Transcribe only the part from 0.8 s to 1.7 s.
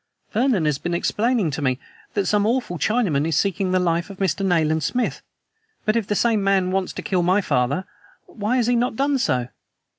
explaining to